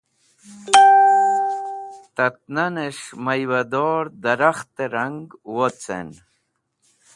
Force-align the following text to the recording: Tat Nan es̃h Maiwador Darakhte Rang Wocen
Tat 2.15 2.35
Nan 2.53 2.75
es̃h 2.87 3.05
Maiwador 3.25 4.03
Darakhte 4.23 4.85
Rang 4.93 5.19
Wocen 5.55 6.09